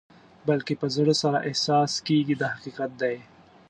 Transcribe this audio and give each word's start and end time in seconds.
بلکې 0.47 0.73
په 0.81 0.87
زړه 0.95 1.13
سره 1.21 1.43
احساس 1.49 1.91
کېږي 2.07 2.35
دا 2.41 2.47
حقیقت 2.55 2.91
دی. 3.01 3.15